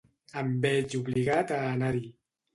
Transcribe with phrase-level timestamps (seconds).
[0.41, 2.05] Em veig obligat a anar-hi.